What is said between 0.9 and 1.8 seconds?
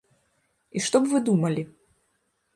б вы думалі?